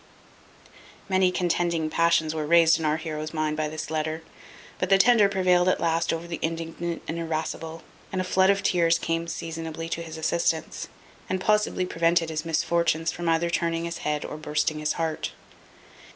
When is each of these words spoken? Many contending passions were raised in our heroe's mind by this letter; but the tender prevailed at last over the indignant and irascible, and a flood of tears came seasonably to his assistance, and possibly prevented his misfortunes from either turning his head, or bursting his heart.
Many 1.07 1.31
contending 1.31 1.87
passions 1.91 2.33
were 2.33 2.47
raised 2.47 2.79
in 2.79 2.85
our 2.85 2.97
heroe's 2.97 3.35
mind 3.35 3.55
by 3.55 3.67
this 3.67 3.91
letter; 3.91 4.23
but 4.79 4.89
the 4.89 4.97
tender 4.97 5.29
prevailed 5.29 5.67
at 5.69 5.79
last 5.79 6.11
over 6.11 6.25
the 6.25 6.39
indignant 6.41 7.03
and 7.07 7.19
irascible, 7.19 7.83
and 8.11 8.19
a 8.19 8.23
flood 8.23 8.49
of 8.49 8.63
tears 8.63 8.97
came 8.97 9.27
seasonably 9.27 9.87
to 9.89 10.01
his 10.01 10.17
assistance, 10.17 10.87
and 11.29 11.39
possibly 11.39 11.85
prevented 11.85 12.31
his 12.31 12.45
misfortunes 12.45 13.11
from 13.11 13.29
either 13.29 13.51
turning 13.51 13.85
his 13.85 13.99
head, 13.99 14.25
or 14.25 14.37
bursting 14.37 14.79
his 14.79 14.93
heart. 14.93 15.33